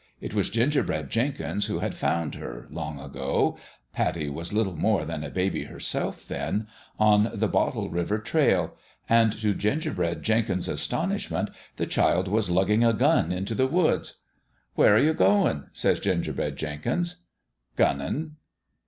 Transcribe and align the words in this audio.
It 0.19 0.33
was 0.33 0.49
Gingerbread 0.49 1.11
Jenkins 1.11 1.67
who 1.67 1.77
had 1.77 1.93
found 1.93 2.33
her, 2.33 2.65
long 2.71 2.99
ago 2.99 3.55
Pattie 3.93 4.31
was 4.31 4.51
little 4.51 4.75
more 4.75 5.05
than 5.05 5.23
a 5.23 5.29
baby 5.29 5.65
herself, 5.65 6.27
then 6.27 6.65
on 6.97 7.29
the 7.35 7.47
Bottle 7.47 7.87
River 7.91 8.17
Trail; 8.17 8.75
and 9.07 9.31
to 9.33 9.53
Gingerbread 9.53 10.23
Jenkins' 10.23 10.67
astonishment 10.67 11.51
the 11.75 11.85
child 11.85 12.27
was 12.27 12.49
lugging 12.49 12.83
a 12.83 12.93
gun 12.93 13.31
into 13.31 13.53
the 13.53 13.67
woods." 13.67 14.15
Where 14.73 14.97
you 14.97 15.13
goin'?" 15.13 15.67
says 15.71 15.99
Gingerbread 15.99 16.55
Jenkins. 16.57 17.17
"Gunnin'." 17.75 18.37